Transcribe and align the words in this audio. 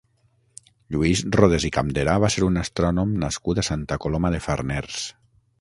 Lluís 0.95 1.21
Rodés 1.35 1.67
i 1.69 1.71
Campderà 1.75 2.17
va 2.25 2.31
ser 2.37 2.45
un 2.47 2.57
astrònom 2.63 3.15
nascut 3.27 3.63
a 3.63 3.67
Santa 3.71 4.03
Coloma 4.07 4.37
de 4.39 4.45
Farners. 4.51 4.99